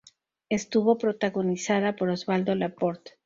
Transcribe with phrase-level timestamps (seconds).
[0.49, 3.05] Estuvo protagonizada por Osvaldo Laport.